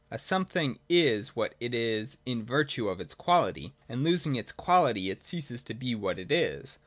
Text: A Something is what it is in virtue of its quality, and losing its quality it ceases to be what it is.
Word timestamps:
A 0.09 0.17
Something 0.17 0.79
is 0.89 1.35
what 1.35 1.53
it 1.59 1.75
is 1.75 2.17
in 2.25 2.43
virtue 2.43 2.89
of 2.89 2.99
its 2.99 3.13
quality, 3.13 3.75
and 3.87 4.03
losing 4.03 4.35
its 4.35 4.51
quality 4.51 5.11
it 5.11 5.23
ceases 5.23 5.61
to 5.61 5.75
be 5.75 5.93
what 5.93 6.17
it 6.17 6.31
is. 6.31 6.79